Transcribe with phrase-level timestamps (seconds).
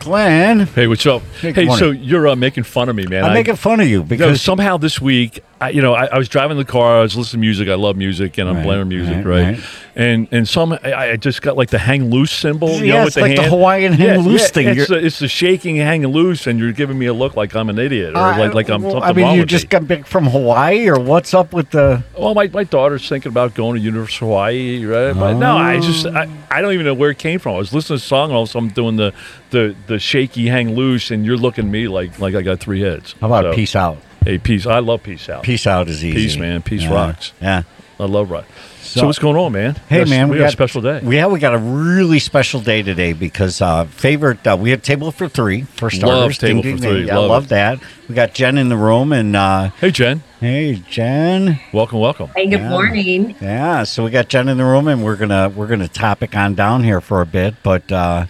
[0.00, 0.60] Glenn.
[0.66, 1.22] Hey, what's up?
[1.40, 3.24] Hey, Hey, so you're uh, making fun of me, man.
[3.24, 5.94] I'm I- making fun of you you know, because somehow this week, I, you know,
[5.94, 6.98] I, I was driving the car.
[6.98, 7.68] I was listening to music.
[7.68, 9.54] I love music, and I'm Right, blaring music, right, right?
[9.58, 9.64] right.
[9.96, 12.68] And and some, I, I just got like the hang loose symbol.
[12.76, 13.50] You Yeah, know, it's with the like the hand.
[13.52, 14.68] Hawaiian hang loose thing.
[14.68, 17.68] It's the, it's the shaking hang loose, and you're giving me a look like I'm
[17.68, 20.06] an idiot or Uh, like like I'm well, something I mean, you just got back
[20.06, 22.02] from Hawaii, or what's up with the?
[22.16, 25.12] Well, my, my daughter's thinking about going to University of Hawaii, right?
[25.12, 27.56] But no, I just I, I don't even know where it came from.
[27.56, 29.12] I was listening to a song, and all of a sudden I'm doing the,
[29.50, 32.80] the, the shaky hang loose, and you're looking at me like like I got three
[32.80, 33.16] heads.
[33.20, 33.98] How about So, peace out?
[34.24, 34.66] Hey, peace.
[34.66, 35.42] I love peace out.
[35.42, 36.14] Peace out is easy.
[36.14, 36.62] Peace, man.
[36.62, 37.32] Peace Yeah, rocks.
[37.40, 37.62] Yeah.
[38.00, 38.46] I love rock.
[38.82, 39.76] So, So- what's going on, man?
[39.88, 41.00] Hey, We man, we, got, a special day.
[41.04, 44.44] Yeah, we got a really special day today because uh, favorite.
[44.44, 46.38] Uh, we have table for three for starters.
[46.38, 46.98] table Ding, for three.
[47.00, 47.06] ding.
[47.08, 47.48] Yeah, I Love love it.
[47.50, 47.78] that.
[48.08, 50.22] We got Jen in the room, and uh, hey, Jen.
[50.40, 51.60] hey, Jen.
[51.72, 52.30] Welcome, welcome.
[52.34, 52.68] Hey, good Yeah.
[52.70, 53.36] morning.
[53.40, 56.54] Yeah, so we got Jen in the room, and we're gonna we're gonna topic on
[56.54, 57.54] down here for a bit.
[57.62, 58.26] But uh,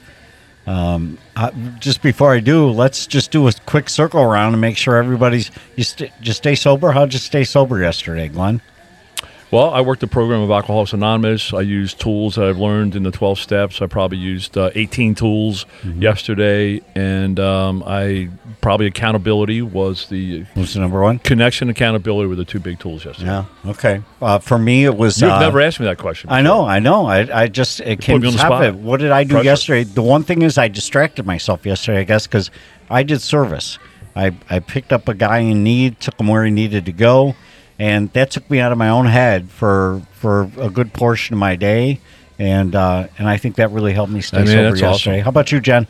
[0.67, 4.77] um, uh, just before I do, let's just do a quick circle around and make
[4.77, 6.93] sure everybody's you st- just stay sober.
[6.93, 8.61] How'd you stay sober yesterday, Glenn?
[9.53, 11.53] Well, I worked the program of Alcoholics Anonymous.
[11.53, 13.83] I used tools that I've learned in the 12 steps.
[13.83, 16.01] I probably used uh, 18 tools Mm-hmm.
[16.03, 16.81] yesterday.
[16.95, 18.29] And um, I
[18.61, 21.19] probably accountability was the Who's the number one?
[21.19, 23.27] connection accountability were the two big tools yesterday.
[23.29, 23.45] Yeah.
[23.67, 24.03] Okay.
[24.23, 25.21] Uh, for me, it was.
[25.21, 26.31] You've uh, never asked me that question.
[26.31, 27.07] I know, I know.
[27.07, 28.65] I, I just it came me on to the spot.
[28.65, 28.75] it.
[28.77, 29.45] What did I do Pressure.
[29.45, 29.83] yesterday?
[29.85, 32.51] The one thing is I distracted myself yesterday, I guess, because
[32.89, 33.79] I did service.
[34.15, 37.35] I I picked up a guy in need, took him where he needed to go,
[37.81, 41.41] and that took me out of my own head for for a good portion of
[41.41, 41.99] my day,
[42.39, 44.91] and uh, and I think that really helped me stay I mean, sober that's awesome.
[44.91, 45.21] yesterday.
[45.21, 45.87] How about you, Jen?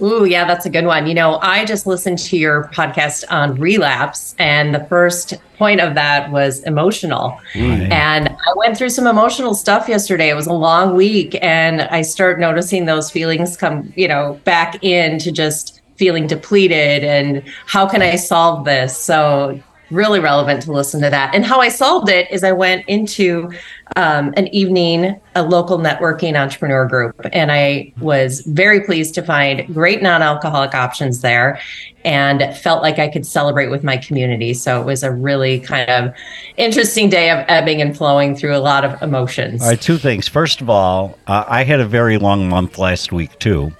[0.00, 1.06] Ooh, yeah, that's a good one.
[1.06, 5.94] You know, I just listened to your podcast on relapse, and the first point of
[5.94, 7.38] that was emotional.
[7.54, 10.30] And I went through some emotional stuff yesterday.
[10.30, 14.82] It was a long week, and I start noticing those feelings come, you know, back
[14.82, 18.96] into just feeling depleted and how can I solve this?
[18.96, 19.60] So,
[19.92, 21.34] really relevant to listen to that.
[21.34, 23.50] And how I solved it is I went into
[23.96, 29.72] um, an evening, a local networking entrepreneur group, and I was very pleased to find
[29.74, 31.60] great non alcoholic options there
[32.04, 34.54] and felt like I could celebrate with my community.
[34.54, 36.14] So it was a really kind of
[36.56, 39.62] interesting day of ebbing and flowing through a lot of emotions.
[39.62, 40.26] All right, two things.
[40.26, 43.72] First of all, uh, I had a very long month last week too.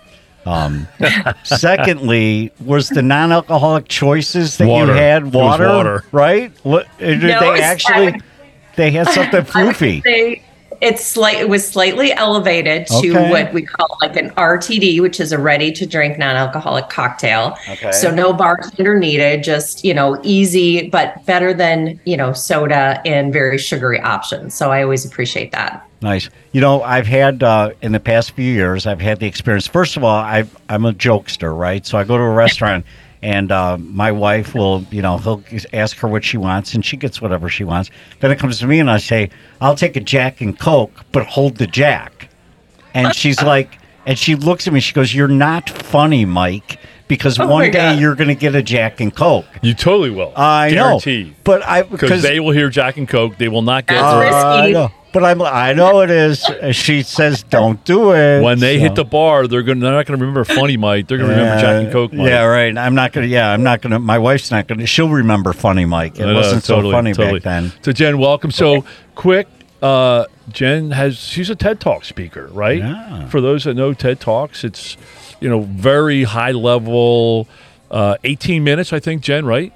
[0.45, 0.89] Um,
[1.45, 4.93] secondly, was the non-alcoholic choices that Water.
[4.93, 6.05] you had water, water.
[6.13, 6.53] right?
[6.65, 8.21] What, did No, they it's- actually?
[8.77, 10.43] They had something I would say
[10.83, 11.39] it's slight.
[11.39, 13.31] It was slightly elevated to Okay.
[13.31, 17.57] what we call like an RTD, which is a ready-to-drink non-alcoholic cocktail.
[17.69, 17.93] Okay.
[17.93, 19.45] So no bartender needed.
[19.45, 24.55] Just you know, easy, but better than you know soda and very sugary options.
[24.55, 25.89] So I always appreciate that.
[26.03, 26.29] Nice.
[26.51, 29.69] You know, I've had uh, in the past few years, I've had the experience.
[29.69, 31.87] First of all, i I'm a jokester, right?
[31.87, 32.85] So I go to a restaurant,
[33.23, 36.97] and uh, my wife will, you know, he'll ask her what she wants, and she
[36.97, 37.91] gets whatever she wants.
[38.21, 41.27] Then it comes to me, and I say, "I'll take a Jack and Coke, but
[41.27, 42.29] hold the Jack."
[42.95, 44.81] And she's like, and she looks at me.
[44.81, 46.79] She goes, "You're not funny, Mike."
[47.09, 47.99] Because Oh one day God.
[48.01, 49.45] you're going to get a Jack and Coke.
[49.61, 50.33] You totally will.
[50.35, 51.27] I Guaranteed.
[51.27, 53.37] know, but I Because they will hear Jack and Coke.
[53.37, 54.15] They will not get That's
[54.65, 54.95] the- risky.
[55.13, 56.45] But I'm I know it is.
[56.73, 58.43] She says don't do it.
[58.43, 59.81] when they So- hit the bar, they're going.
[59.81, 61.07] They're not going to remember Funny Mike.
[61.07, 62.13] They're going to remember Jack and Coke.
[62.13, 62.29] Mike.
[62.29, 62.77] Yeah, right.
[62.77, 63.27] I'm not gonna.
[63.27, 63.99] Yeah, I'm not gonna.
[63.99, 64.87] My wife's not gonna.
[64.87, 66.19] She'll remember Funny Mike.
[66.19, 67.41] It know, wasn't totally, so funny totally.
[67.41, 67.73] back then.
[67.83, 68.51] So Jen, welcome.
[68.51, 68.85] So
[69.15, 69.49] quick,
[69.83, 72.79] uh, Jen has she's a TED Talk speaker, right?
[72.79, 73.29] Yeah.
[73.29, 74.97] For those that know TED Talks, it's
[75.41, 77.49] you know very high level,
[77.91, 79.73] uh, 18 minutes, I think, Jen, right?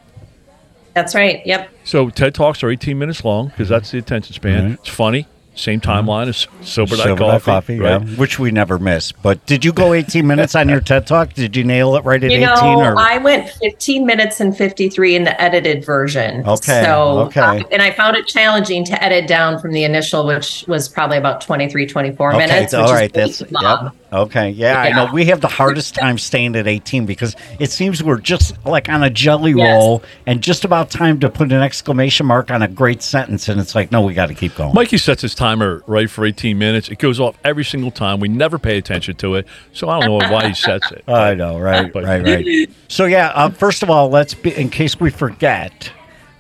[0.97, 1.43] That's right.
[1.47, 1.71] Yep.
[1.85, 4.65] So TED Talks are 18 minutes long because that's the attention span.
[4.65, 4.73] Right.
[4.81, 5.27] It's funny.
[5.55, 9.13] Same timeline as Sober Sober Night Night Coffee, yeah, which we never miss.
[9.13, 11.33] But did you go 18 minutes on your TED Talk?
[11.33, 12.47] Did you nail it right at You 18?
[12.47, 16.47] know, or I went 15 minutes and 53 in the edited version.
[16.47, 17.41] Okay, So, okay.
[17.41, 21.17] uh, and I found it challenging to edit down from the initial, which was probably
[21.17, 22.75] about 23, 24 Okay, minutes.
[22.75, 23.85] all which right, is that's- long.
[23.85, 23.93] yep.
[24.13, 25.11] Okay, yeah, I know.
[25.13, 29.03] We have the hardest time staying at 18 because it seems we're just like on
[29.03, 29.67] a jelly Yes.
[29.83, 33.49] roll and just about time to put an exclamation mark on a great sentence.
[33.49, 34.75] And it's like, no, we got to keep going.
[34.75, 36.89] Mikey sets his timer right for 18 minutes.
[36.89, 38.21] It goes off every single time.
[38.21, 41.03] We never pay attention to it, so I don't know why he sets it.
[41.09, 42.71] I know, right, But- right, right.
[42.89, 45.91] So, yeah, uh, first of all, let's be, in case we forget,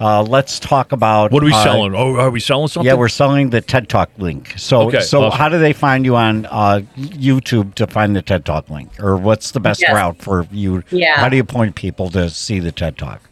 [0.00, 1.94] uh, let's talk about What are we uh, selling?
[1.94, 2.86] Oh, are we selling something?
[2.86, 4.54] Yeah, we're selling the TED Talk link.
[4.56, 5.38] So, Okay, so awesome.
[5.38, 9.16] how do they find you on uh, YouTube to find the TED Talk link, or
[9.16, 9.94] what's the best Yes.
[9.94, 10.82] route for you?
[10.90, 11.16] Yeah.
[11.16, 13.22] How do you point people to see the TED Talk?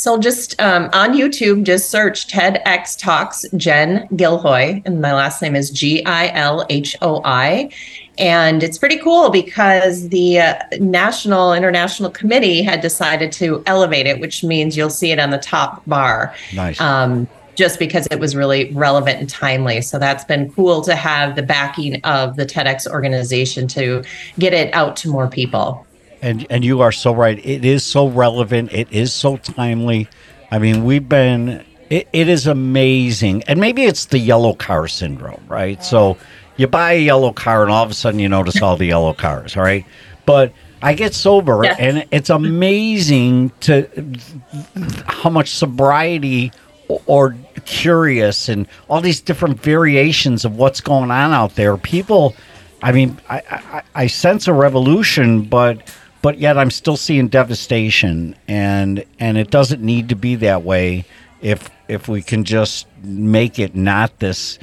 [0.00, 5.54] So just um, on YouTube, just search TEDx Talks Jen Gilhoi, and my last name
[5.54, 7.70] is G I L H O I.
[8.16, 14.20] And it's pretty cool because the uh, National International Committee had decided to elevate it,
[14.20, 16.34] which means you'll see it on the top bar.
[16.54, 16.80] Nice.
[16.80, 19.82] Um, just because it was really relevant and timely.
[19.82, 24.02] So that's been cool to have the backing of the TEDx organization to
[24.38, 25.86] get it out to more people.
[26.22, 27.38] And and you are so right.
[27.44, 28.72] It is so relevant.
[28.72, 30.08] It is so timely.
[30.50, 31.64] I mean, we've been.
[31.88, 35.82] It, it is amazing, and maybe it's the yellow car syndrome, right?
[35.82, 36.16] So
[36.56, 39.12] you buy a yellow car, and all of a sudden you notice all the yellow
[39.12, 39.84] cars, all right?
[40.24, 40.52] But
[40.82, 41.74] I get sober, Yeah.
[41.80, 43.88] and it's amazing to
[45.06, 46.52] how much sobriety
[47.06, 51.76] or curious and all these different variations of what's going on out there.
[51.76, 52.36] People,
[52.82, 55.82] I mean, I, I, I sense a revolution, but
[56.22, 61.04] but yet I'm still seeing devastation, and and it doesn't need to be that way
[61.40, 64.58] if if we can just make it not this,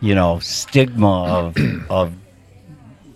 [0.00, 1.56] you know, stigma of
[1.90, 2.14] of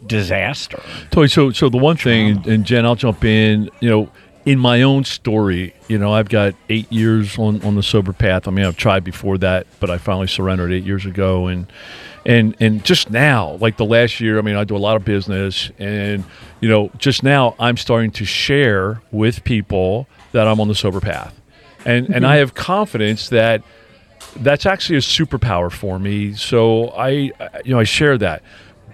[0.07, 0.83] disaster.
[1.11, 3.71] Toy, so so the one thing, and Jen, I'll jump in.
[3.81, 4.11] You know,
[4.45, 8.49] in my own story, you know, I've got eight years on on the sober path.
[8.49, 11.67] I mean, I've tried before that, but I finally surrendered eight years ago, and
[12.25, 15.05] and and just now, like the last year, I mean, I do a lot of
[15.05, 16.25] business, and
[16.61, 21.01] you know, just now, I'm starting to share with people that I'm on the sober
[21.01, 21.39] path,
[21.85, 22.39] and and I mm-hmm.
[22.41, 23.63] have confidence that
[24.37, 26.35] that's actually a superpower for me.
[26.35, 28.43] So I, I- you know, I share that,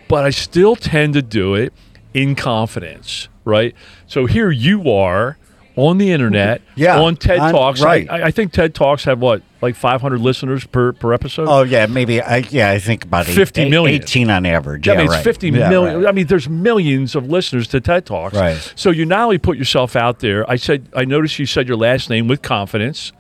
[0.09, 1.73] but I still tend to do it
[2.15, 3.75] in confidence, right?
[4.07, 5.37] So here you are
[5.79, 7.81] on the internet, Yeah, on TED I'm- Talks.
[7.81, 8.11] right.
[8.11, 11.47] I, I think TED Talks have what, like 500 listeners per per episode.
[11.49, 13.95] Oh yeah, maybe I yeah I think about eight- 50 eight- million.
[14.03, 14.89] eighteen on average.
[14.89, 15.25] I yeah, mean, it's right.
[15.25, 16.01] fifty Yeah, million.
[16.03, 16.09] right.
[16.09, 18.35] I mean, there's millions of listeners to TED Talks.
[18.35, 18.73] Right.
[18.77, 20.49] So you not only put yourself out there.
[20.51, 23.13] I said, I noticed you said your last name with confidence,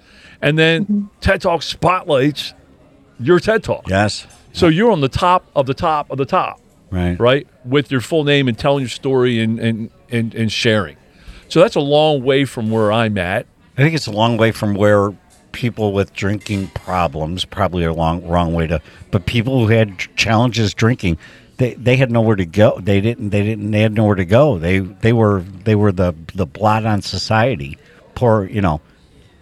[0.43, 1.07] and then Mm-hmm.
[1.21, 2.55] TED Talk spotlights
[3.21, 3.89] your TED Talk.
[3.89, 4.27] Yes.
[4.53, 6.61] So you're on the top of the top of the top,
[6.91, 7.19] Right.
[7.21, 7.47] right?
[7.65, 10.97] With your full name and telling your story and and and, and sharing.
[11.49, 13.47] So that's a long way from where I'm at.
[13.77, 15.13] I think it's a long way from where
[15.53, 18.81] people with drinking problems probably a long wrong way to
[19.11, 21.17] but people who had challenges drinking
[21.57, 24.59] they, they had nowhere to go they didn't they didn't they had nowhere to go
[24.59, 27.79] they they were they were the the blot on society
[28.15, 28.81] poor you know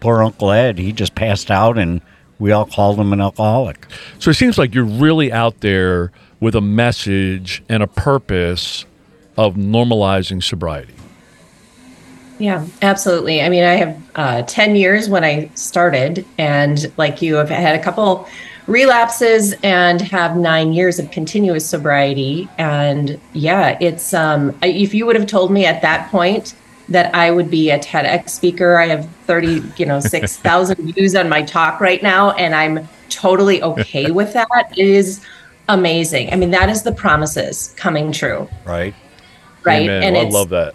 [0.00, 2.00] poor uncle ed he just passed out and
[2.38, 3.86] we all called him an alcoholic
[4.18, 8.84] So it seems like you're really out there with a message and a purpose
[9.36, 10.95] of normalizing sobriety.
[12.38, 13.42] Yeah, absolutely.
[13.42, 17.78] I mean, I have uh, 10 years when I started, and like you, have had
[17.78, 18.28] a couple
[18.66, 22.48] relapses and have nine years of continuous sobriety.
[22.58, 26.54] And yeah, it's, um, if you would have told me at that point
[26.88, 31.28] that I would be a TEDx speaker, I have 30, you know, 6,000 views on
[31.28, 34.48] my talk right now, and I'm totally okay with that.
[34.76, 35.24] It is
[35.68, 36.32] amazing.
[36.32, 38.94] I mean, that is the promises coming true, right
[39.66, 39.82] right?
[39.82, 40.02] Amen.
[40.02, 40.75] And Well, I love that.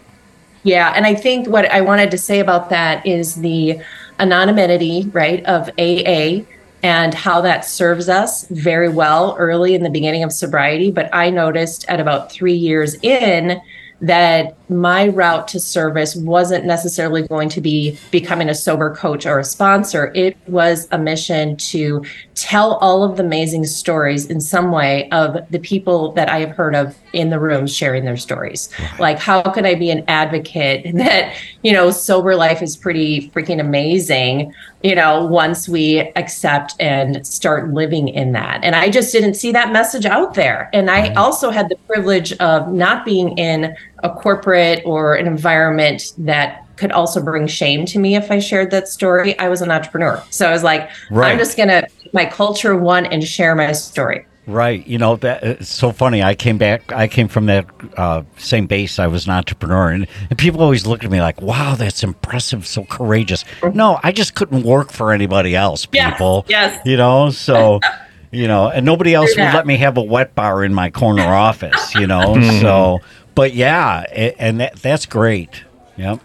[0.63, 3.82] Yeah, and I think what I wanted to say about that is the
[4.20, 6.46] anonymity, right, of AA
[6.84, 10.91] and how that serves us very well early in the beginning of sobriety.
[10.91, 13.62] But I noticed at about three years in
[14.01, 19.39] that my route to service wasn't necessarily going to be becoming a sober coach or
[19.39, 20.12] a sponsor.
[20.15, 22.03] It was a mission to
[22.36, 26.51] tell all of the amazing stories in some way of the people that I have
[26.51, 28.70] heard of in the room sharing their stories.
[28.98, 33.60] Like, how could I be an advocate that, you know, sober life is pretty freaking
[33.60, 38.63] amazing, you know, once we accept and start living in that?
[38.63, 40.70] And I just didn't see that message out there.
[40.74, 46.13] And I also had the privilege of not being in a corporate or an environment
[46.17, 49.38] that could also bring shame to me if I shared that story.
[49.38, 50.24] I was an entrepreneur.
[50.31, 51.31] So I was like, Right.
[51.31, 54.25] I'm just going to my culture one and share my story.
[54.48, 54.86] Right.
[54.88, 56.24] You know, that it's so funny.
[56.24, 58.98] I came back, I came from that uh, same base.
[58.98, 59.89] I was an entrepreneur.
[59.91, 63.46] And, and people always look at me like, wow, that's impressive, so courageous.
[63.75, 66.46] No, I just couldn't work for anybody else, Yes, people.
[66.50, 66.81] yes.
[66.86, 67.79] You know, so.
[68.31, 71.21] you know, and nobody else would let me have a wet bar in my corner
[71.47, 72.39] office, you know.
[72.61, 73.00] so,
[73.35, 75.63] but yeah, a- and that, that's great.
[75.97, 76.19] Yep.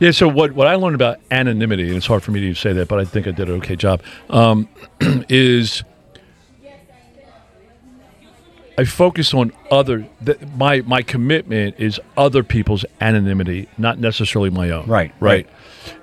[0.00, 0.10] Yeah.
[0.10, 2.88] So what what I learned about anonymity, and it's hard for me to say that,
[2.88, 4.02] but I think I did an okay job.
[4.30, 4.68] Um,
[5.28, 5.84] is
[8.76, 10.08] I focus on other.
[10.24, 14.86] Th- my my commitment is other people's anonymity, not necessarily my own.
[14.86, 15.46] Right, Right.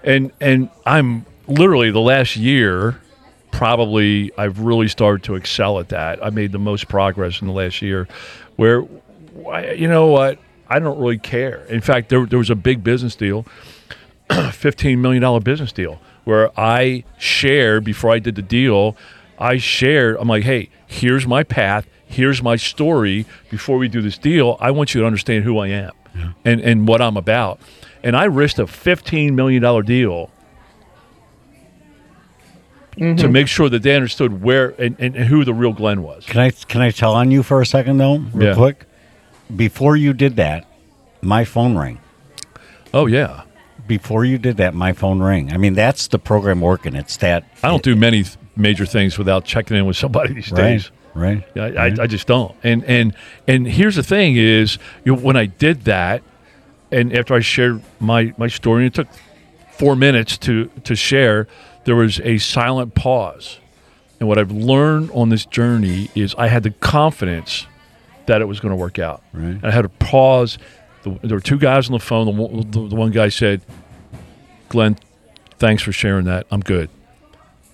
[0.03, 3.01] And and I'm literally the last year.
[3.51, 6.23] Probably, I've really started to excel at that.
[6.23, 8.07] I made the most progress in the last year,
[8.55, 8.85] where,
[9.73, 10.39] you know what,
[10.69, 11.65] I don't really care.
[11.65, 13.45] In fact, there there was a big business deal
[14.51, 18.95] fifteen million dollar business deal where I shared before I did the deal.
[19.39, 20.17] I shared.
[20.19, 21.87] I'm like, hey, here's my path.
[22.05, 23.25] Here's my story.
[23.49, 25.91] Before we do this deal, I want you to understand who I am
[26.45, 27.59] and and what I'm about.
[28.03, 29.81] And I risked a fifteen million dollar
[32.99, 33.31] deal to mm-hmm.
[33.31, 36.25] make sure that they understood where and, and, and who the real Glenn was.
[36.25, 38.55] Can I can I tell on you for a second though, real Yeah.
[38.55, 38.85] quick?
[39.55, 40.67] Before you did that,
[41.21, 41.99] my phone rang.
[42.93, 43.43] Oh yeah,
[43.87, 45.51] Before you did that, my phone rang.
[45.51, 46.95] I mean, that's the program working.
[46.95, 47.45] It's that.
[47.63, 50.61] I don't do many th- major things without checking in with somebody these right.
[50.61, 50.91] days.
[51.15, 51.43] Right.
[51.55, 52.55] I, I, I just don't.
[52.63, 53.15] And and
[53.47, 56.21] and here's the thing: is you know, when I did that,
[56.91, 59.07] and after I shared my my story, and it took
[59.71, 61.47] four minutes to to share.
[61.89, 63.57] There was a silent pause,
[64.19, 67.65] and what I've learned on this journey is I had the confidence
[68.27, 69.23] that it was going to work out.
[69.33, 69.59] Right.
[69.63, 70.59] I had to pause.
[71.03, 72.25] There were two guys on the phone.
[72.27, 73.63] The one, the, the one guy said,
[74.67, 74.99] "Glenn,
[75.57, 76.45] thanks for sharing that.
[76.51, 76.91] I'm good."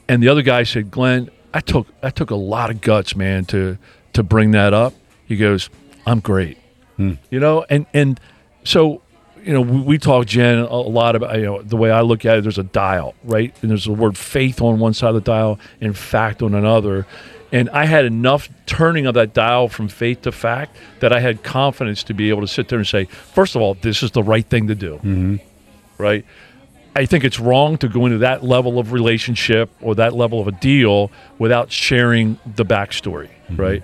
[0.07, 3.43] And the other guy said, "Glenn, I took I took a lot of guts, man,
[3.47, 3.77] to
[4.13, 4.93] to bring that up."
[5.25, 5.69] He goes,
[6.07, 6.57] "I'm great."
[6.95, 7.15] Hmm.
[7.29, 8.17] You know, and and
[8.63, 9.01] so
[9.45, 12.25] you know we, we talk Jen a lot about you know the way I look
[12.25, 12.41] at it.
[12.41, 15.59] There's a dial, right, and there's the word faith on one side of the dial
[15.79, 17.05] and fact on another.
[17.51, 21.43] And I had enough turning of that dial from faith to fact that I had
[21.43, 24.23] confidence to be able to sit there and say, first of all, this is the
[24.23, 25.35] right thing to do, mm-hmm.
[25.97, 26.25] right?
[26.97, 30.47] I think it's wrong to go into that level of relationship or that level of
[30.47, 33.57] a deal without sharing the backstory, mm-hmm.
[33.57, 33.83] right?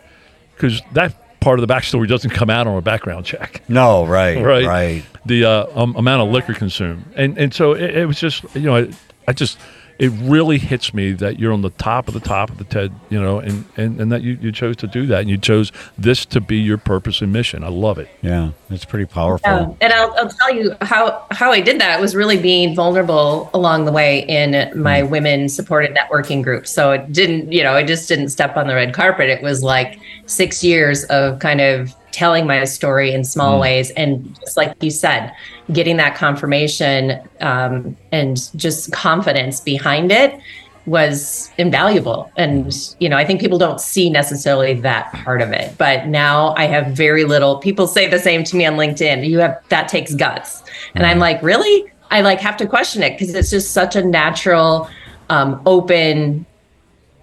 [0.56, 4.06] Because that part of the backstory doesn't come out on a background check, No.
[4.06, 4.42] Right.
[4.46, 4.66] right?
[4.66, 5.04] Right.
[5.26, 8.62] The uh, um, amount of liquor consumed, and and so it, it was just you
[8.62, 8.92] know I,
[9.28, 9.60] I just
[10.01, 12.91] it really hits me that you're on the top of the top of the TED,
[13.12, 15.72] you know, and and, and that you, you chose to do that, and you chose
[15.96, 17.63] this to be your purpose and mission.
[17.63, 18.10] I love it.
[18.24, 18.50] Yeah.
[18.72, 19.51] It's pretty powerful.
[19.51, 19.74] Yeah.
[19.79, 23.86] And I'll, I'll tell you how how I did that was really being vulnerable along
[23.86, 25.10] the way in my mm.
[25.12, 26.65] women supported networking group.
[26.65, 29.29] So it didn't, you know, I just didn't step on the red carpet.
[29.29, 33.91] It was like six years of kind of telling my story in small ways.
[33.91, 35.34] And just like you said
[35.72, 40.39] getting that confirmation um, and just confidence behind it
[40.86, 42.32] was invaluable.
[42.38, 45.77] And you know i think people don't see necessarily that part of it.
[45.77, 47.58] But now i have very little.
[47.58, 49.27] People say the same to me on linkedin.
[49.27, 50.63] You have that takes guts.
[50.96, 51.86] And i'm like really?
[52.10, 54.89] I like have to question it because it's just such a natural
[55.30, 56.46] um, open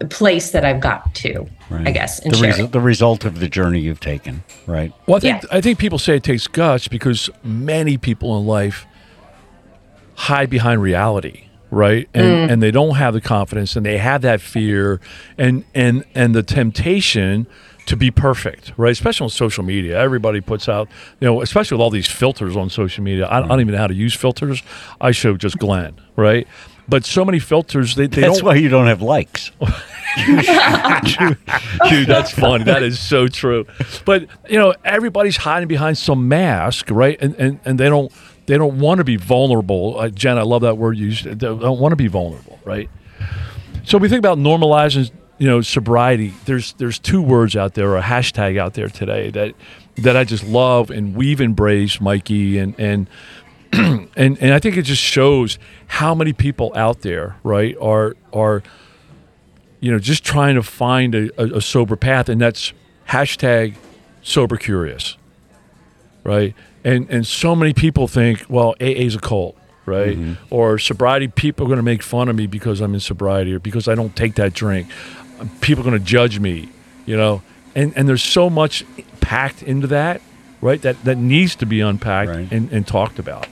[0.06, 1.88] place that i've got to right.
[1.88, 2.66] i guess in the, sharing.
[2.66, 4.44] resu- the result of the journey you've taken.
[4.66, 4.92] Right.
[5.06, 5.48] Well, I think Yeah.
[5.52, 8.86] I think people say it takes guts because many people in life
[10.14, 12.08] hide behind reality, right?
[12.14, 12.52] And mm.
[12.52, 15.00] and they don't have the confidence and they have that fear
[15.36, 17.46] and and and the temptation
[17.86, 18.92] to be perfect, right?
[18.92, 20.88] Especially on social media, everybody puts out,
[21.20, 23.26] you know, especially with all these filters on social media.
[23.26, 23.60] I, I don't mm.
[23.62, 24.62] even know how to use filters.
[25.00, 26.46] I show just Glenn, right?
[26.88, 28.46] But so many filters, they, they That's don't.
[28.46, 29.50] why you don't have likes.
[31.90, 32.64] Dude, that's funny.
[32.64, 33.66] That is so true.
[34.06, 37.18] But you know, everybody's hiding behind some mask, right?
[37.20, 38.10] And and, and they don't
[38.46, 39.98] they don't want to be vulnerable.
[39.98, 41.24] Uh, Jen, I love that word you used.
[41.24, 42.88] They don't want to be vulnerable, right?
[43.84, 46.32] So we think about normalizing, you know, sobriety.
[46.46, 49.54] There's there's two words out there, or a hashtag out there today that
[49.98, 53.08] that I just love, and we've embraced, Mikey, and and
[53.72, 58.62] and and I think it just shows how many people out there, right, are are
[59.80, 62.72] you know just trying to find a, a, a sober path, and that's
[63.08, 63.74] hashtag
[64.22, 65.16] sober curious,
[66.24, 66.54] right?
[66.84, 70.16] And and so many people think, well, AA is a cult, right?
[70.16, 70.34] Mm-hmm.
[70.50, 73.58] Or sobriety, people are going to make fun of me because I'm in sobriety, or
[73.58, 74.88] because I don't take that drink.
[75.60, 76.68] People are going to judge me,
[77.06, 77.42] you know.
[77.74, 78.84] And and there's so much
[79.20, 80.22] packed into that,
[80.60, 80.80] right?
[80.82, 82.48] That that needs to be unpacked Right.
[82.52, 83.46] and, and talked about.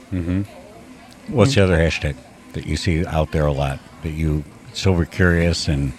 [1.27, 2.15] What's the other hashtag
[2.53, 5.91] that you see out there a lot that you sober curious and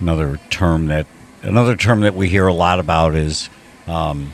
[0.00, 1.06] another term that
[1.42, 3.48] another term that we hear a lot about is
[3.86, 4.32] um,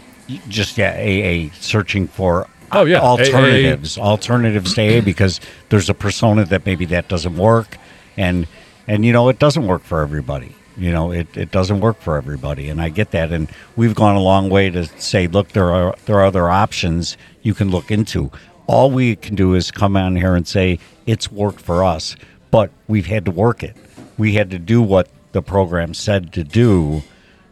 [0.48, 6.44] just yeah AA searching for Oh, yeah, alternatives alternatives to AA because there's a persona
[6.46, 7.76] that maybe that doesn't work
[8.16, 8.46] and
[8.88, 12.16] and you know it doesn't work for everybody You know, it, it doesn't work for
[12.16, 13.30] everybody, and I get that.
[13.30, 17.16] And we've gone a long way to say, look, there are there are other options
[17.42, 18.30] you can look into.
[18.66, 22.16] All we can do is come on here and say it's worked for us,
[22.50, 23.76] but we've had to work it.
[24.16, 27.02] We had to do what the program said to do.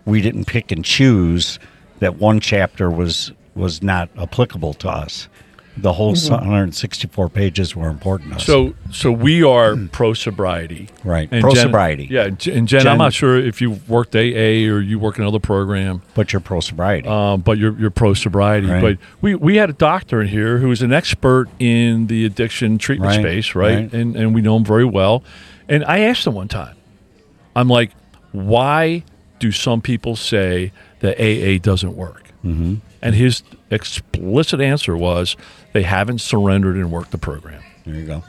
[0.05, 1.59] We didn't pick and choose
[1.99, 5.29] that one chapter was was not applicable to us.
[5.81, 8.45] The whole 164 pages were important to us.
[8.47, 11.31] So, so we are pro sobriety, Right.
[11.31, 12.09] Pro-sobriety.
[12.11, 15.23] Yeah, and Jen, Jen, I'm not sure if you worked AA or you work in
[15.23, 17.09] another program, but you're pro sobriety.
[17.09, 18.67] um, but you're you're pro sobriety.
[18.69, 18.81] Right.
[18.83, 22.79] But we we had a doctor in here who is an expert in the addiction
[22.79, 23.75] treatment Right, space, right?
[23.77, 23.93] right.
[23.93, 25.23] And and we know him very well.
[25.69, 26.77] And I asked him one time,
[27.55, 27.93] I'm like,
[28.33, 29.05] why
[29.39, 32.25] do some people say that AA doesn't work?
[32.45, 32.75] Mm-hmm.
[33.03, 35.37] And his explicit answer was
[35.73, 37.63] they haven't surrendered and worked the program.
[37.87, 38.23] there you go.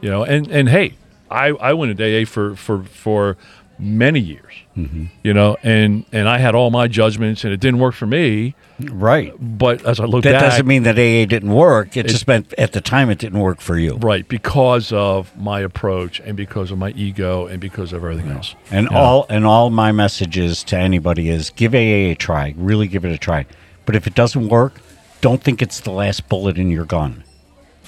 [0.00, 0.94] You know, and and hey,
[1.30, 3.36] I I went to AA for for for
[3.78, 4.52] many years.
[4.76, 5.04] Mm-hmm.
[5.22, 8.54] You know, and and I had all my judgments, and it didn't work for me.
[8.80, 9.32] Right.
[9.38, 11.96] But as I look That back, doesn't mean that AA didn't work.
[11.96, 13.94] It, just meant at the time it didn't work for you.
[13.98, 18.56] right because of my approach and because of my ego and because of everything else.
[18.72, 18.98] And Yeah.
[18.98, 22.52] all and all my messages to anybody is give AA a try.
[22.58, 23.46] Really give it a try.
[23.86, 24.80] But if it doesn't work,
[25.20, 27.24] don't think it's the last bullet in your gun.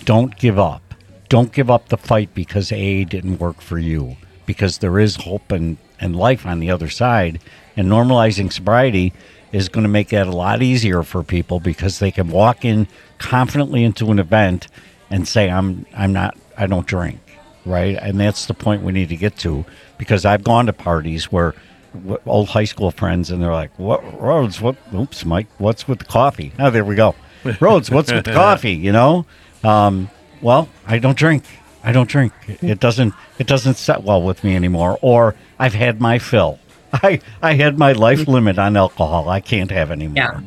[0.05, 0.83] Don't give up.
[1.29, 4.17] Don't give up the fight because AA didn't work for you.
[4.45, 7.41] Because there is hope and, and life on the other side.
[7.77, 9.13] And normalizing sobriety
[9.53, 12.89] is going to make that a lot easier for people because they can walk in
[13.19, 14.69] confidently into an event
[15.11, 17.21] and say, I'm I'm not I don't drink
[17.67, 17.99] right?
[18.01, 19.67] And that's the point we need to get to
[19.99, 21.55] because I've gone to parties where
[22.27, 24.61] old high school friends and they're like, "What Rhodes?
[24.61, 24.77] What?
[24.95, 27.15] Oops, Mike, what's with the coffee?" Oh, there we go.
[27.61, 28.73] Rhodes, what's with the coffee?
[28.73, 29.27] You know?
[29.63, 30.11] Um,
[30.41, 31.45] well, I don't drink.
[31.83, 32.33] I don't drink.
[32.49, 33.15] It doesn't.
[33.39, 34.99] It doesn't set well with me anymore.
[35.03, 36.59] Or I've had my fill.
[36.93, 38.33] I I had my life mm-hmm.
[38.33, 39.29] limit on alcohol.
[39.29, 40.17] I can't have any more.
[40.17, 40.41] Yeah.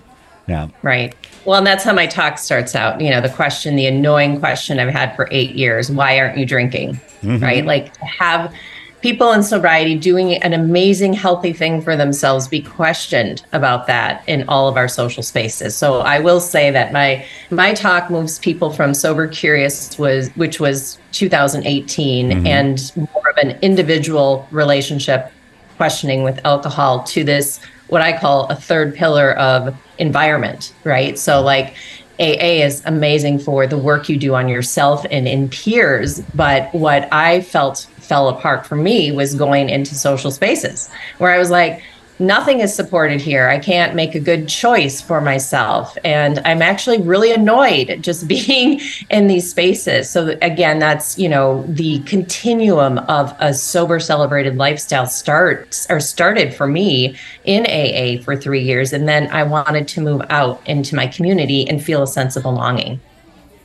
[0.48, 0.68] Yeah.
[0.82, 1.16] Right.
[1.46, 3.00] Well, and that's how my talk starts out.
[3.00, 6.46] You know, the question, the annoying question I've had for eight years why aren't you
[6.46, 6.96] drinking?
[7.22, 7.38] Mm-hmm.
[7.38, 7.66] Right.
[7.66, 8.54] Like, have
[9.02, 14.48] people in sobriety doing an amazing, healthy thing for themselves be questioned about that in
[14.48, 15.76] all of our social spaces.
[15.76, 20.60] So I will say that my my talk moves people from sober curious was which
[20.60, 22.48] was 2018 mm-hmm.
[22.48, 25.32] and more of an individual relationship
[25.78, 31.18] questioning with alcohol to this what I call a third pillar of environment, right?
[31.18, 31.76] So like
[32.20, 37.08] AA is amazing for the work you do on yourself and in peers, but what
[37.14, 41.82] I felt fell apart for me was going into social spaces where I was like
[42.20, 43.48] nothing is supported here.
[43.48, 45.98] I can't make a good choice for myself.
[46.04, 50.10] And I'm actually really annoyed just being in these spaces.
[50.10, 56.54] So again, that's, you know, the continuum of a sober celebrated lifestyle starts or started
[56.54, 60.96] for me in AA for 3 years and then I wanted to move out into
[60.96, 63.00] my community and feel a sense of belonging.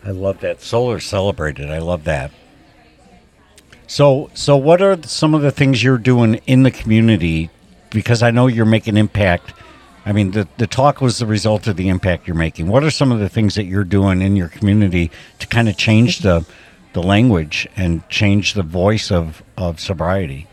[0.04, 0.60] I love that.
[0.60, 1.70] Solar celebrated.
[1.70, 2.30] I love that.
[3.86, 7.50] So, so what are some of the things you're doing in the community?
[7.94, 9.54] Because I know you're making impact.
[10.04, 12.68] I mean, the the talk was the result of the impact you're making.
[12.68, 15.78] What are some of the things that you're doing in your community to kind of
[15.78, 16.44] change the
[16.92, 20.46] the language and change the voice of of sobriety?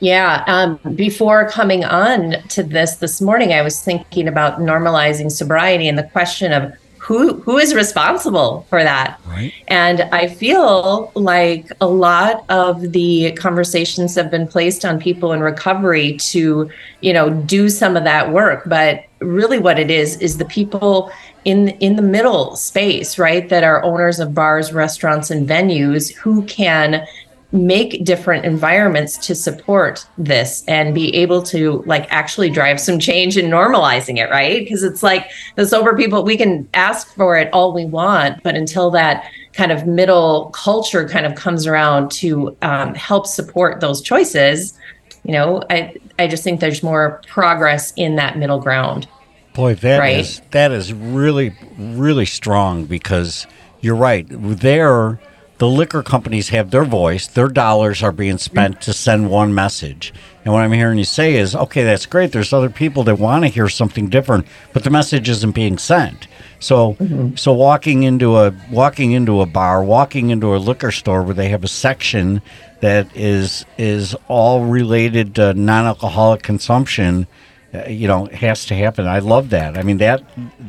[0.00, 0.44] Yeah.
[0.46, 5.98] Um, before coming on to this this morning, I was thinking about normalizing sobriety and
[5.98, 6.72] the question of
[7.10, 9.18] who who is responsible for that.
[9.26, 9.52] Right.
[9.66, 15.40] And I feel like a lot of the conversations have been placed on people in
[15.40, 16.70] recovery to,
[17.00, 18.62] you know, do some of that work.
[18.64, 21.10] But really what it is is the people
[21.44, 26.44] in in the middle space, right, that are owners of bars, restaurants, and venues who
[26.44, 27.04] can
[27.52, 33.36] make different environments to support this and be able to like actually drive some change
[33.36, 37.52] in normalizing it right because it's like the sober people we can ask for it
[37.52, 42.56] all we want but until that kind of middle culture kind of comes around to
[42.62, 44.78] um, help support those choices
[45.24, 49.08] you know i i just think there's more progress in that middle ground
[49.52, 50.50] Boy, that is Right.
[50.52, 53.48] that is really really strong because
[53.80, 54.26] you're right.
[54.28, 55.18] There,
[55.60, 57.26] the liquor companies have their voice.
[57.26, 60.10] Their dollars are being spent to send one message.
[60.42, 62.32] And what I'm hearing you say is, okay, that's great.
[62.32, 66.28] There's other people that want to hear something different, but the message isn't being sent.
[66.60, 66.96] So,
[67.36, 71.50] so walking into a walking into a bar, walking into a liquor store where they
[71.50, 72.40] have a section
[72.80, 77.26] that is is all related to non-alcoholic consumption
[77.74, 80.22] uh, you know has to happen i love that i mean that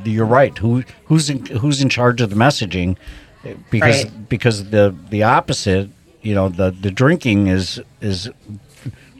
[0.03, 2.95] you're right who who's in who's in charge of the messaging
[3.69, 4.29] because Right.
[4.29, 5.89] because the the opposite
[6.21, 8.29] you know the the drinking is is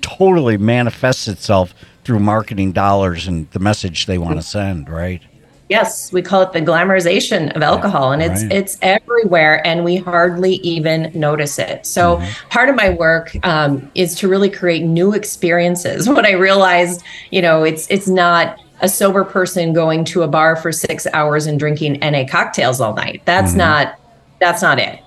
[0.01, 5.21] totally manifests itself through marketing dollars and the message they want to send, right?
[5.69, 8.51] Yes, we call it the glamorization of alcohol and it's right.
[8.51, 11.85] it's everywhere and we hardly even notice it.
[11.85, 12.49] So Mm-hmm.
[12.49, 16.09] part of my work um, is to really create new experiences.
[16.15, 20.55] What I realized, you know, it's it's not a sober person going to a bar
[20.55, 23.21] for six hours and drinking NA cocktails all night.
[23.25, 23.95] That's not
[24.41, 24.99] that's not it.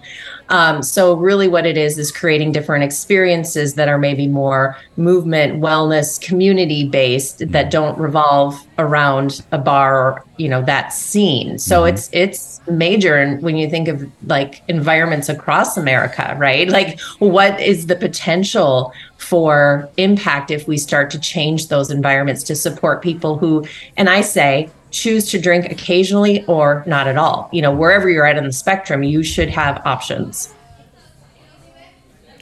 [0.50, 5.60] Um, so really what it is is creating different experiences that are maybe more movement,
[5.60, 11.58] wellness, community based that don't revolve around a bar or, you know, that scene.
[11.58, 16.68] So it's it's major and when you think of like environments across America, right?
[16.68, 22.54] Like what is the potential for impact if we start to change those environments to
[22.54, 23.66] support people who
[23.96, 27.48] and I say choose to drink occasionally or not at all.
[27.52, 30.54] You know, wherever you're at on the spectrum, you should have options.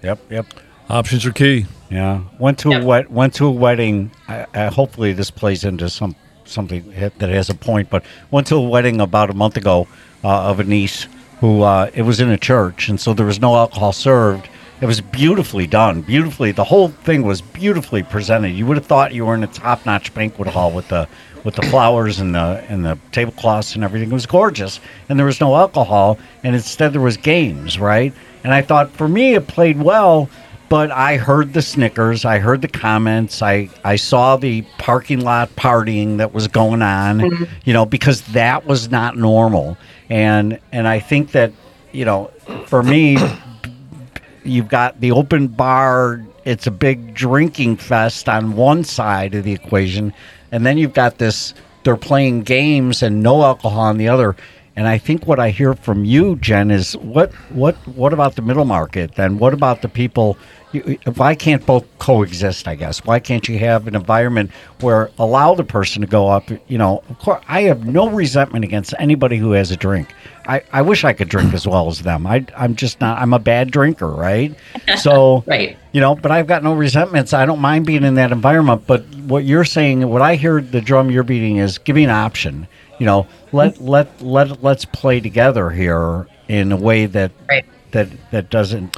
[0.02, 0.46] Yep, yep.
[0.90, 1.66] Options are key.
[1.90, 2.82] Yeah, went to Yep.
[2.82, 4.10] a wet, went to a wedding.
[4.28, 7.88] I, I, hopefully, this plays into some something that has a point.
[7.88, 9.86] But went to a wedding about a month ago
[10.24, 11.06] uh, of a niece
[11.40, 14.48] who uh, it was in a church, and so there was no alcohol served.
[14.80, 16.50] It was beautifully done, beautifully.
[16.50, 18.48] The whole thing was beautifully presented.
[18.48, 21.08] You would have thought you were in a top-notch banquet hall with the
[21.44, 24.10] with the flowers and the and the tablecloths and everything.
[24.10, 28.12] It was gorgeous, and there was no alcohol, and instead there was games, right?
[28.44, 30.28] And I thought for me it played well,
[30.68, 35.54] but I heard the snickers, I heard the comments, I I saw the parking lot
[35.56, 37.44] partying that was going on, mm-hmm.
[37.64, 39.76] you know, because that was not normal.
[40.08, 41.52] And and I think that,
[41.92, 42.30] you know,
[42.66, 43.18] for me
[44.44, 49.52] you've got the open bar it's a big drinking fest on one side of the
[49.52, 50.12] equation
[50.50, 54.36] and then you've got this they're playing games and no alcohol on the other.
[54.74, 58.42] And i think what i hear from you jen is what what what about the
[58.42, 59.38] middle market then?
[59.38, 60.38] What about the people
[61.16, 63.04] why can't both coexist i guess?
[63.04, 64.50] Why can't you have an environment
[64.80, 66.48] where allow the person to go up?
[66.68, 70.14] You know of course i have no resentment against anybody who has a drink
[70.46, 73.32] i, I wish i could drink as well as them I, i'm just not i'm
[73.32, 74.54] a bad drinker right
[74.98, 75.78] so Right.
[75.92, 79.04] you know but i've got no resentments i don't mind being in that environment but
[79.26, 82.66] what you're saying what i hear the drum you're beating is give me an option
[82.98, 87.64] you know let let let let's play together here in a way that Right.
[87.92, 88.96] that that doesn't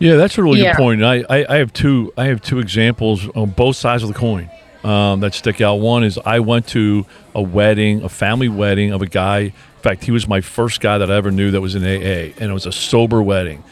[0.00, 0.72] Yeah, that's a really Yeah.
[0.76, 1.02] good point.
[1.02, 4.48] I, I, I have two I have two examples on both sides of the coin
[4.84, 5.76] um, that stick out.
[5.76, 9.38] One is I went to a wedding, a family wedding of a guy.
[9.38, 12.34] In fact, he was my first guy that I ever knew that was in AA,
[12.36, 13.62] and it was a sober wedding.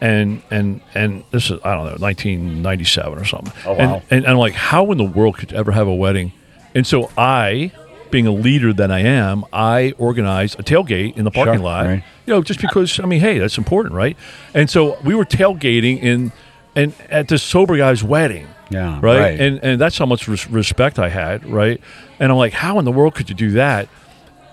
[0.00, 3.52] And and and this is I don't know, 1997 or something.
[3.66, 4.02] Oh, and, wow.
[4.10, 6.32] and I'm like, how in the world could you ever have a wedding?
[6.74, 7.70] And so I,
[8.10, 11.86] being a leader that I am, I organized a tailgate in the parking Sure, lot
[11.86, 12.04] right.
[12.26, 14.16] you know, just because I mean, hey, that's important, right?
[14.54, 16.32] And so we were tailgating in,
[16.74, 19.18] and at this sober guy's wedding, Yeah, right?
[19.20, 19.40] right.
[19.40, 21.80] And and that's how much res- respect I had, right?
[22.18, 23.88] And I'm like, how in the world could you do that?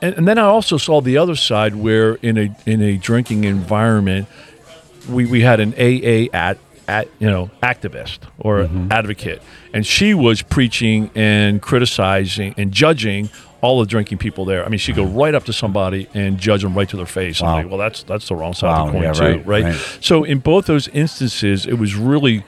[0.02, 3.44] And, and then I also saw the other side where in a in a drinking
[3.44, 4.28] environment,
[5.10, 6.58] we we had an AA at
[6.88, 8.92] at you know activist or Mm-hmm.
[8.92, 9.42] advocate,
[9.74, 13.30] and she was preaching and criticizing and judging
[13.62, 14.66] all the drinking people there.
[14.66, 17.40] I mean, she'd go right up to somebody and judge them right to their face.
[17.42, 17.50] Wow.
[17.50, 19.46] I'm like, well, that's that's the wrong side of the Wow, coin yeah, too, right,
[19.46, 19.98] right, right.
[20.02, 22.44] So in both those instances, it was really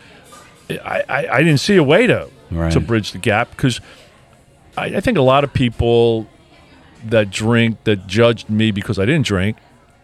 [0.79, 2.71] I, I, I didn't see a way to Right.
[2.73, 3.81] to bridge the gap because
[4.77, 6.27] I, I think a lot of people
[7.05, 9.57] that drink that judged me because I didn't drink,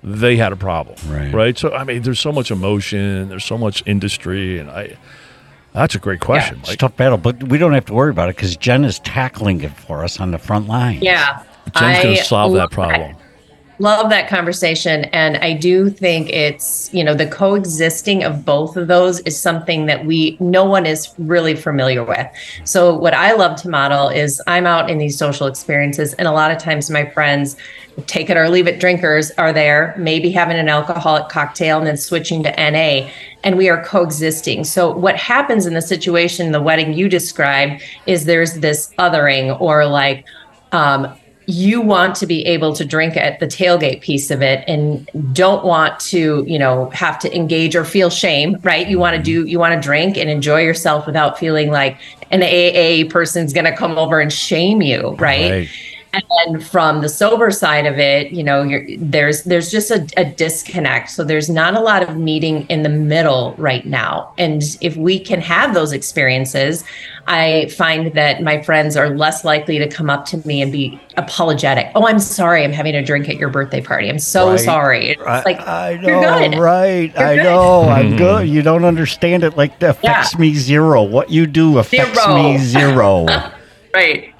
[0.03, 1.31] they had a problem, Right.
[1.33, 1.57] Right.
[1.57, 4.97] So I mean, there's so much emotion, there's so much industry, and I.
[5.73, 6.57] That's a great question.
[6.59, 8.83] it's a Like, tough battle but we don't have to worry about it because jen
[8.83, 11.43] is tackling it for us on the front line Yeah.
[11.77, 13.15] Jen's going to solve that problem.
[13.81, 15.05] Love that conversation.
[15.05, 19.85] And I do think it's, you know, the coexisting of both of those is something
[19.85, 22.27] that we, no one is really familiar with.
[22.65, 26.33] So, what I love to model is I'm out in these social experiences, and a
[26.33, 27.55] lot of times my friends,
[28.05, 31.97] take it or leave it drinkers, are there, maybe having an alcoholic cocktail and then
[31.97, 33.09] switching to NA,
[33.45, 34.65] and we are coexisting.
[34.65, 39.85] So, what happens in the situation, the wedding you described, is there's this othering or
[39.85, 40.25] like,
[40.73, 41.15] um,
[41.49, 45.65] you want to be able to drink at the tailgate piece of it and don't
[45.65, 49.45] want to you know have to engage or feel shame right you want to do
[49.45, 51.97] you want to drink and enjoy yourself without feeling like
[52.29, 55.51] an aa person's going to come over and shame you right?
[55.51, 55.69] Right.
[56.13, 60.25] And from the sober side of it you know you're, there's there's just a, a,
[60.25, 64.95] disconnect so there's not a lot of meeting in the middle right now and if
[64.95, 66.83] we can have those experiences
[67.27, 70.99] i find that my friends are less likely to come up to me and be
[71.17, 74.59] apologetic oh i'm sorry i'm having a drink at your birthday party i'm so Right.
[74.59, 77.13] sorry it's I, like I know, you're good right?
[77.13, 77.43] You're I good.
[77.43, 77.83] know.
[77.83, 78.17] I'm mm-hmm.
[78.17, 78.49] good.
[78.49, 79.57] You don't understand it.
[79.57, 81.03] Like that affects me zero.
[81.03, 82.35] What you do affects Zero.
[82.35, 83.25] me zero.
[83.93, 84.33] right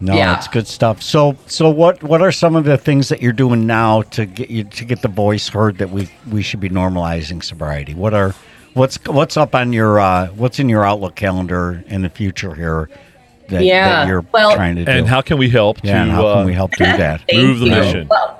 [0.00, 0.36] No, Yeah.
[0.36, 1.02] it's good stuff.
[1.02, 2.02] So, so what?
[2.04, 5.02] What are some of the things that you're doing now to get you to get
[5.02, 7.94] the voice heard that we we should be normalizing sobriety?
[7.94, 8.34] What are
[8.74, 12.88] what's what's up on your uh, what's in your Outlook calendar in the future here
[13.48, 14.90] that, Yeah, that you're well- trying to do?
[14.90, 17.22] And how can we help yeah, and to how uh, can we help do that?
[17.32, 17.70] Move the you.
[17.72, 18.08] mission?
[18.08, 18.37] Well,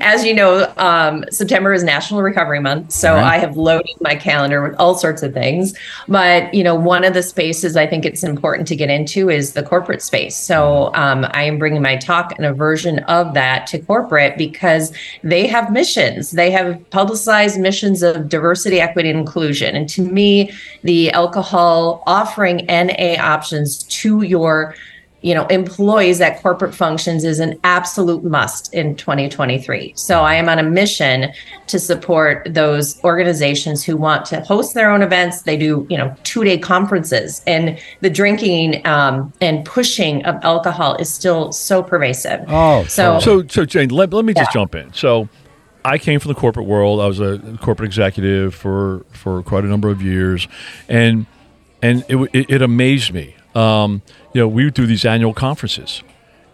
[0.00, 3.34] as you know, um, September is National Recovery Month, so Right.
[3.34, 5.74] I have loaded my calendar with all sorts of things.
[6.08, 9.52] But you know, one of the spaces I think it's important to get into is
[9.52, 10.36] the corporate space.
[10.36, 14.92] So um, I am bringing my talk and a version of that to corporate because
[15.22, 16.32] they have missions.
[16.32, 19.74] They have publicized missions of diversity, equity, and inclusion.
[19.74, 24.74] And to me, the alcohol offering NA options to your
[25.24, 30.48] you know employees at corporate functions is an absolute must in 2023 so i am
[30.48, 31.32] on a mission
[31.66, 36.14] to support those organizations who want to host their own events they do you know
[36.24, 42.44] two day conferences and the drinking um, and pushing of alcohol is still so pervasive
[42.48, 44.92] Oh, so So, so Jane, let, let me just jump in.
[44.92, 45.28] So,
[45.84, 47.00] I came from the corporate world.
[47.00, 50.48] I was a corporate executive for for quite a number of years,
[50.88, 51.26] and
[51.82, 53.36] and it w- it, it amazed me.
[53.54, 54.02] Um,
[54.34, 56.02] you know, we would do these annual conferences,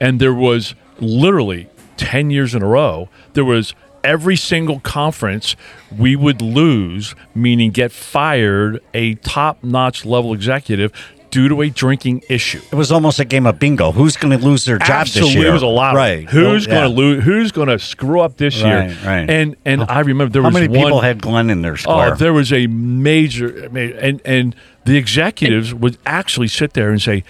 [0.00, 3.08] and there was literally ten years in a row.
[3.32, 5.56] There was every single conference
[5.98, 10.92] we would lose, meaning get fired, a top notch level executive
[11.30, 12.60] due to a drinking issue.
[12.72, 13.92] It was almost a game of bingo.
[13.92, 15.50] Who's going to lose their job Absolutely, this year?
[15.50, 15.94] it was a lot.
[15.94, 16.28] Right.
[16.28, 16.76] Who's Oh, yeah.
[16.80, 17.24] going to lose?
[17.24, 18.78] Who's going to screw up this year?
[18.80, 19.30] Right, right.
[19.30, 20.86] And and I remember there How was many one.
[20.86, 22.12] people had Glenn in their square?
[22.12, 27.00] Oh, there was a major, ma- and and the executives would actually sit there and
[27.00, 27.22] say,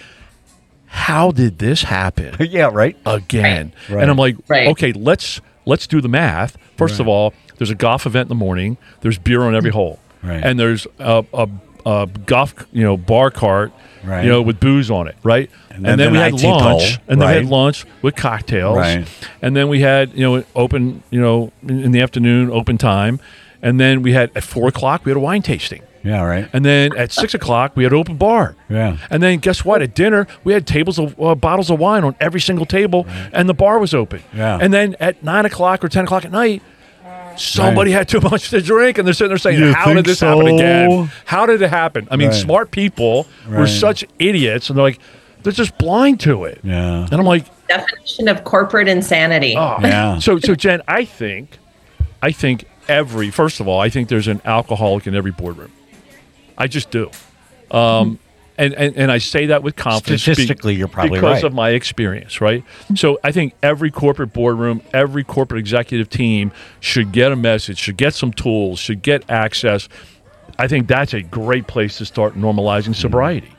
[0.92, 2.96] "How did this happen yeah, right.
[3.06, 4.02] again?" Right.
[4.02, 4.68] And I'm like, Right.
[4.68, 6.56] "Okay, let's let's do the math.
[6.76, 8.76] First of all, there's a golf event in the morning.
[9.02, 10.42] There's beer on every hole, Right.
[10.42, 11.48] and there's a, a,
[11.86, 13.72] a golf you know bar cart."
[14.02, 14.24] Right.
[14.24, 15.50] You know, with booze on it, right?
[15.68, 18.16] And And, then then we had night toll, lunch, and then we had lunch with
[18.16, 19.06] cocktails, Right.
[19.42, 23.20] and then we had you know open you know in, in the afternoon open time,
[23.60, 26.48] and then we had at four o'clock we had a wine tasting, Yeah, right.
[26.52, 28.96] and then at six o'clock we had open bar, Yeah.
[29.10, 29.82] and then guess what?
[29.82, 33.48] At dinner we had tables of uh, bottles of wine on every single table, and
[33.48, 34.22] the bar was open.
[34.34, 34.58] Yeah.
[34.60, 36.62] And then at nine o'clock or ten o'clock at night.
[37.36, 40.18] Somebody had too much to drink, and they're sitting there saying, You "How did this
[40.18, 40.26] so?
[40.38, 41.10] happen again?
[41.24, 42.34] How did it happen?" I mean, Right.
[42.36, 44.98] smart people were such idiots, and they're like,
[45.42, 46.60] they're just blind to it.
[46.62, 47.04] Yeah.
[47.04, 50.18] And I'm like, definition of corporate insanity Oh, Yeah.
[50.20, 51.58] So, so Jen, I think,
[52.20, 55.72] I think every first of all, I think there's an alcoholic in every boardroom.
[56.60, 57.10] I just do,
[57.70, 58.18] um,
[58.58, 60.26] and, and and I say that with confidence.
[60.26, 61.44] be- Statistically, you're probably because right.
[61.44, 62.62] of my experience, right?
[62.94, 67.96] So I think every corporate boardroom, every corporate executive team should get a message, should
[67.96, 69.88] get some tools, should get access.
[70.58, 73.50] I think that's a great place to start normalizing sobriety.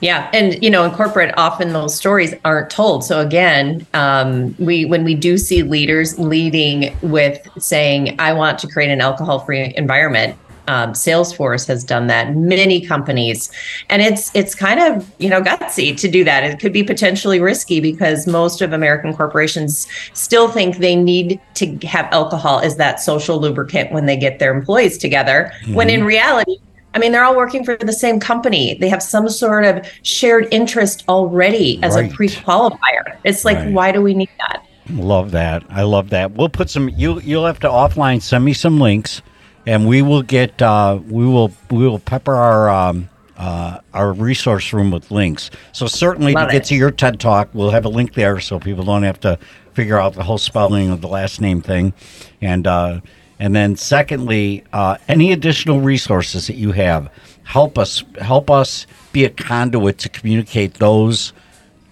[0.00, 3.04] Yeah, and you know, in corporate, often those stories aren't told.
[3.04, 8.66] So again, um, we when we do see leaders leading with saying, "I want to
[8.66, 10.36] create an alcohol-free environment,"
[10.68, 12.34] um, Salesforce has done that.
[12.36, 13.50] Many companies,
[13.90, 16.44] and it's it's kind of you know gutsy to do that.
[16.44, 21.76] It could be potentially risky because most of American corporations still think they need to
[21.86, 25.52] have alcohol as that social lubricant when they get their employees together.
[25.72, 26.56] When in reality,
[26.94, 28.74] I mean, they're all working for the same company.
[28.80, 32.10] They have some sort of shared interest already as Right.
[32.10, 33.16] a pre-qualifier.
[33.24, 33.72] It's like, Right.
[33.72, 34.62] why do we need that?
[34.90, 35.62] Love that.
[35.70, 36.32] I love that.
[36.32, 36.88] We'll put some.
[36.90, 39.22] You you'll have to offline send me some links,
[39.66, 40.60] and we will get.
[40.60, 45.50] Uh, we will we will pepper our um, uh, our resource room with links.
[45.72, 46.68] So certainly Love to get it.
[46.68, 49.38] to your TED talk, we'll have a link there, so people don't have to
[49.72, 51.92] figure out the whole spelling of the last name thing,
[52.40, 53.00] and uh,
[53.38, 57.10] and then secondly, uh, any additional resources that you have,
[57.44, 61.32] help us help us be a conduit to communicate those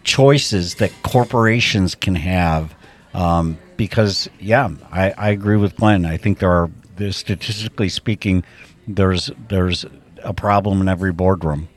[0.05, 2.75] choices that corporations can have
[3.15, 8.45] um, because yeah I, I agree with glenn i think there are there's statistically speaking
[8.87, 9.85] there's there's
[10.23, 11.69] a problem in every boardroom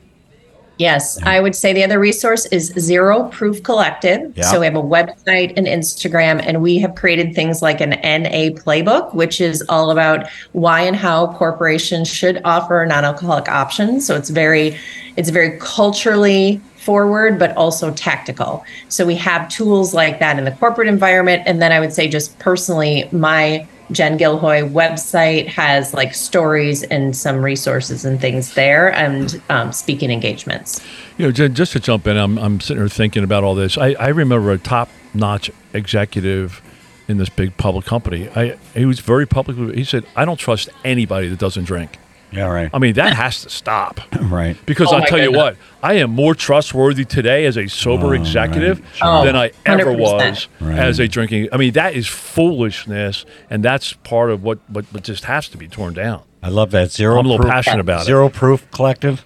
[0.78, 4.36] Yes, I would say the other resource is Zero Proof Collective.
[4.36, 4.44] Yeah.
[4.44, 8.54] So we have a website and Instagram, and we have created things like an NA
[8.60, 14.06] playbook, which is all about why and how corporations should offer non-alcoholic options.
[14.06, 14.78] So it's very,
[15.16, 18.62] it's very culturally forward, but also tactical.
[18.90, 21.42] So we have tools like that in the corporate environment.
[21.46, 27.16] And then I would say, just personally, my Jen Gilhoi website has like stories and
[27.16, 30.80] some resources and things there and um, speaking engagements.
[31.18, 33.78] You know, Jen, just to jump in, I'm, I'm sitting here thinking about all this.
[33.78, 36.62] I, I remember a top notch executive
[37.08, 38.28] in this big public company.
[38.34, 39.74] I, he was very public.
[39.74, 41.98] He said, I don't trust anybody that doesn't drink.
[42.32, 42.70] Yeah, right.
[42.74, 44.00] I mean, that has to stop.
[44.20, 44.56] right.
[44.66, 48.08] Because Oh I'll my tell you what, I am more trustworthy today as a sober
[48.08, 49.98] oh, executive Oh, than I ever 100%.
[49.98, 50.78] was Right.
[50.78, 51.48] as a drinking.
[51.52, 55.56] I mean, that is foolishness, and that's part of what, what, what just has to
[55.56, 56.22] be torn down.
[56.42, 57.18] I love that zero.
[57.18, 58.04] I'm a little proof, passionate about it.
[58.06, 59.24] Zero proof collective.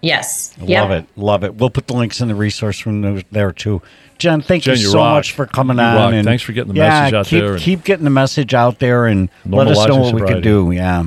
[0.00, 0.54] Yes.
[0.60, 1.06] Love it.
[1.16, 1.56] Love it.
[1.56, 3.82] We'll put the links in the resource room there- there too.
[4.16, 5.14] Jen, thank Jen, you you so rock.
[5.14, 5.96] much for coming You on.
[5.96, 6.12] rock.
[6.12, 8.54] And Thanks for getting the yeah, message out keep, there and- Keep getting the message
[8.54, 10.34] out there and let us know Normalizing what we sobriety.
[10.34, 10.70] can do.
[10.72, 11.04] Yeah.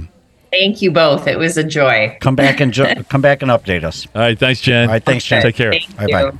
[0.51, 1.27] Thank you both.
[1.27, 2.17] It was a joy.
[2.19, 4.05] Come back and jo- come back and update us.
[4.13, 4.87] All right, thanks, Jen.
[4.87, 5.41] All right, thanks, Jen.
[5.41, 5.71] Take care.
[5.71, 6.31] Thank Bye-bye.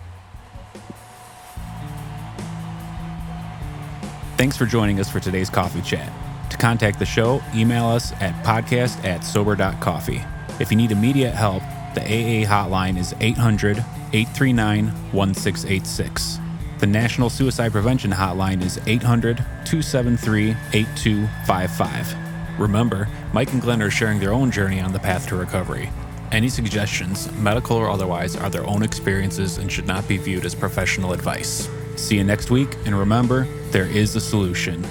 [4.37, 6.11] Thanks for joining us for today's coffee chat.
[6.49, 10.21] To contact the show, email us at podcast at sober.coffee.
[10.59, 16.39] If you need immediate help, the AA hotline is 800 839 1686.
[16.79, 22.30] The National Suicide Prevention Hotline is 800 273 8255.
[22.61, 25.89] Remember, Mike and Glenn are sharing their own journey on the path to recovery.
[26.31, 30.53] Any suggestions, medical or otherwise, are their own experiences and should not be viewed as
[30.53, 31.67] professional advice.
[31.95, 34.85] See you next week, and remember, there is a solution.